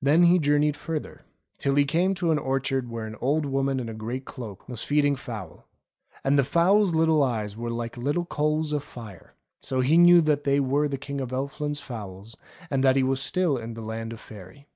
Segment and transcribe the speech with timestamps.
[0.00, 1.22] Then he journeyed further,
[1.58, 4.84] till he came to an orchard where an old woman in a grey cloak was
[4.84, 5.64] feeding fowls.
[6.22, 10.44] And the fowls' little eyes were like little coals of fire, so he knew that
[10.44, 12.36] they were the King of Elfland's fowls,
[12.70, 14.68] and that he was still in the Land of Faery.